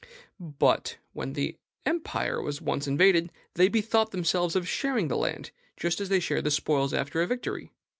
But, 0.39 0.97
when 1.13 1.33
the 1.33 1.59
empire 1.85 2.41
was 2.41 2.59
once 2.59 2.87
invaded, 2.87 3.31
they 3.53 3.67
bethought 3.67 4.09
themselves 4.09 4.55
of 4.55 4.67
sharing 4.67 5.09
the 5.09 5.15
land, 5.15 5.51
just 5.77 6.01
as 6.01 6.09
they 6.09 6.19
shared 6.19 6.51
spoils 6.51 6.91
after 6.91 7.21
a 7.21 7.27
victory. 7.27 7.71